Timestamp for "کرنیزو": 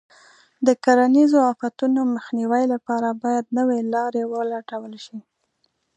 0.83-1.39